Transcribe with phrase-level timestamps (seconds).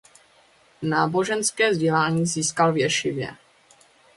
[0.81, 3.35] Náboženské vzdělání získal v ješivě.